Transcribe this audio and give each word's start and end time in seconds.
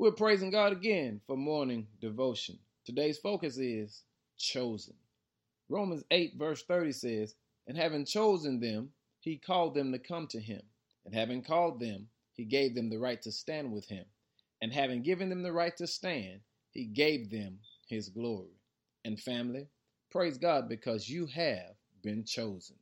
We're 0.00 0.12
praising 0.12 0.48
God 0.48 0.72
again 0.72 1.20
for 1.26 1.36
morning 1.36 1.86
devotion. 2.00 2.58
Today's 2.86 3.18
focus 3.18 3.58
is 3.58 4.04
chosen. 4.38 4.94
Romans 5.68 6.04
8, 6.10 6.36
verse 6.38 6.62
30 6.62 6.92
says, 6.92 7.34
And 7.66 7.76
having 7.76 8.06
chosen 8.06 8.60
them, 8.60 8.92
he 9.18 9.36
called 9.36 9.74
them 9.74 9.92
to 9.92 9.98
come 9.98 10.26
to 10.28 10.40
him. 10.40 10.62
And 11.04 11.14
having 11.14 11.42
called 11.42 11.80
them, 11.80 12.08
he 12.32 12.46
gave 12.46 12.74
them 12.74 12.88
the 12.88 12.98
right 12.98 13.20
to 13.20 13.30
stand 13.30 13.72
with 13.72 13.86
him. 13.90 14.06
And 14.62 14.72
having 14.72 15.02
given 15.02 15.28
them 15.28 15.42
the 15.42 15.52
right 15.52 15.76
to 15.76 15.86
stand, 15.86 16.40
he 16.70 16.86
gave 16.86 17.30
them 17.30 17.58
his 17.86 18.08
glory. 18.08 18.56
And 19.04 19.20
family, 19.20 19.66
praise 20.10 20.38
God 20.38 20.66
because 20.66 21.10
you 21.10 21.26
have 21.26 21.74
been 22.02 22.24
chosen. 22.24 22.76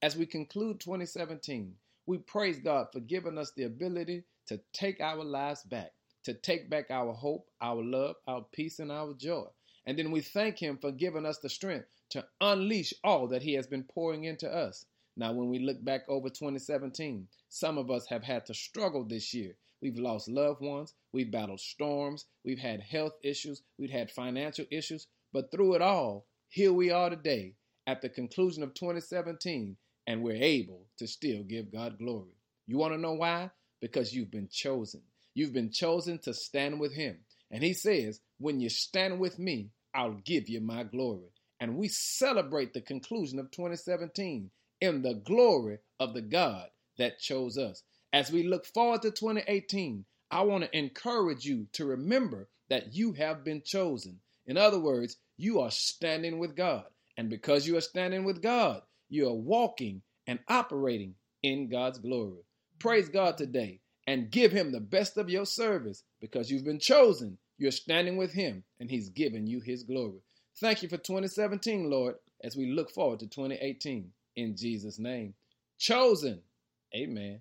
As 0.00 0.16
we 0.16 0.24
conclude 0.24 0.80
2017, 0.80 1.74
we 2.06 2.16
praise 2.16 2.58
God 2.58 2.86
for 2.90 3.00
giving 3.00 3.36
us 3.36 3.52
the 3.54 3.64
ability 3.64 4.24
to 4.46 4.58
take 4.72 5.02
our 5.02 5.22
lives 5.22 5.62
back 5.64 5.92
to 6.24 6.34
take 6.34 6.68
back 6.68 6.90
our 6.90 7.12
hope, 7.12 7.48
our 7.60 7.82
love, 7.82 8.16
our 8.26 8.44
peace, 8.52 8.78
and 8.78 8.90
our 8.90 9.14
joy. 9.14 9.46
And 9.86 9.98
then 9.98 10.10
we 10.10 10.20
thank 10.20 10.58
Him 10.58 10.78
for 10.78 10.90
giving 10.90 11.26
us 11.26 11.38
the 11.38 11.48
strength 11.48 11.86
to 12.10 12.26
unleash 12.40 12.94
all 13.02 13.28
that 13.28 13.42
He 13.42 13.54
has 13.54 13.66
been 13.66 13.84
pouring 13.84 14.24
into 14.24 14.50
us. 14.50 14.86
Now, 15.16 15.32
when 15.32 15.48
we 15.48 15.60
look 15.60 15.84
back 15.84 16.08
over 16.08 16.28
2017, 16.28 17.28
some 17.48 17.78
of 17.78 17.90
us 17.90 18.06
have 18.06 18.24
had 18.24 18.46
to 18.46 18.54
struggle 18.54 19.04
this 19.04 19.32
year. 19.32 19.54
We've 19.80 19.98
lost 19.98 20.28
loved 20.28 20.60
ones, 20.60 20.94
we've 21.12 21.30
battled 21.30 21.60
storms, 21.60 22.24
we've 22.44 22.58
had 22.58 22.80
health 22.80 23.12
issues, 23.22 23.62
we've 23.78 23.90
had 23.90 24.10
financial 24.10 24.64
issues, 24.70 25.06
but 25.32 25.50
through 25.50 25.74
it 25.74 25.82
all, 25.82 26.26
here 26.48 26.72
we 26.72 26.90
are 26.90 27.10
today 27.10 27.54
at 27.86 28.00
the 28.00 28.08
conclusion 28.08 28.62
of 28.62 28.72
2017, 28.74 29.76
and 30.06 30.22
we're 30.22 30.42
able 30.42 30.86
to 30.98 31.06
still 31.06 31.42
give 31.42 31.70
God 31.70 31.98
glory. 31.98 32.32
You 32.66 32.78
want 32.78 32.94
to 32.94 33.00
know 33.00 33.12
why? 33.12 33.50
Because 33.80 34.14
you've 34.14 34.30
been 34.30 34.48
chosen. 34.48 35.02
You've 35.34 35.52
been 35.52 35.72
chosen 35.72 36.20
to 36.20 36.32
stand 36.32 36.78
with 36.78 36.94
him. 36.94 37.18
And 37.50 37.62
he 37.62 37.72
says, 37.72 38.20
When 38.38 38.60
you 38.60 38.68
stand 38.68 39.18
with 39.18 39.38
me, 39.38 39.70
I'll 39.92 40.20
give 40.24 40.48
you 40.48 40.60
my 40.60 40.84
glory. 40.84 41.32
And 41.60 41.76
we 41.76 41.88
celebrate 41.88 42.72
the 42.72 42.80
conclusion 42.80 43.38
of 43.38 43.50
2017 43.50 44.50
in 44.80 45.02
the 45.02 45.14
glory 45.14 45.78
of 45.98 46.14
the 46.14 46.22
God 46.22 46.68
that 46.98 47.18
chose 47.18 47.58
us. 47.58 47.82
As 48.12 48.30
we 48.30 48.44
look 48.44 48.64
forward 48.66 49.02
to 49.02 49.10
2018, 49.10 50.04
I 50.30 50.42
want 50.42 50.64
to 50.64 50.78
encourage 50.78 51.44
you 51.44 51.66
to 51.72 51.84
remember 51.84 52.48
that 52.68 52.94
you 52.94 53.12
have 53.12 53.44
been 53.44 53.62
chosen. 53.64 54.20
In 54.46 54.56
other 54.56 54.78
words, 54.78 55.16
you 55.36 55.60
are 55.60 55.70
standing 55.70 56.38
with 56.38 56.54
God. 56.54 56.84
And 57.16 57.28
because 57.28 57.66
you 57.66 57.76
are 57.76 57.80
standing 57.80 58.24
with 58.24 58.42
God, 58.42 58.82
you 59.08 59.28
are 59.28 59.34
walking 59.34 60.02
and 60.26 60.38
operating 60.48 61.14
in 61.42 61.68
God's 61.68 61.98
glory. 61.98 62.42
Praise 62.78 63.08
God 63.08 63.36
today 63.38 63.80
and 64.06 64.30
give 64.30 64.52
him 64.52 64.72
the 64.72 64.80
best 64.80 65.16
of 65.16 65.30
your 65.30 65.46
service 65.46 66.02
because 66.20 66.50
you've 66.50 66.64
been 66.64 66.78
chosen. 66.78 67.38
You're 67.58 67.70
standing 67.70 68.16
with 68.16 68.32
him 68.32 68.64
and 68.80 68.90
he's 68.90 69.08
given 69.08 69.46
you 69.46 69.60
his 69.60 69.82
glory. 69.82 70.20
Thank 70.60 70.82
you 70.82 70.88
for 70.88 70.96
2017, 70.96 71.90
Lord, 71.90 72.16
as 72.42 72.56
we 72.56 72.66
look 72.66 72.90
forward 72.90 73.20
to 73.20 73.26
2018. 73.26 74.10
In 74.36 74.56
Jesus' 74.56 74.98
name. 74.98 75.34
Chosen. 75.78 76.42
Amen. 76.94 77.40